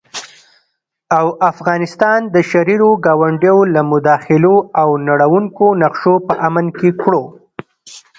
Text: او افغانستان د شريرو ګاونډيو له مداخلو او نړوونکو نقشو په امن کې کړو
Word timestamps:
او 1.17 1.27
افغانستان 1.51 2.19
د 2.33 2.35
شريرو 2.51 2.89
ګاونډيو 3.05 3.57
له 3.73 3.81
مداخلو 3.91 4.55
او 4.81 4.89
نړوونکو 5.07 5.65
نقشو 5.81 6.15
په 6.27 6.33
امن 6.47 6.65
کې 6.77 6.89
کړو 7.01 7.23